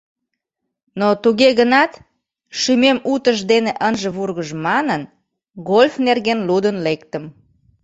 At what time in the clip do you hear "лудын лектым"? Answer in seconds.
6.49-7.23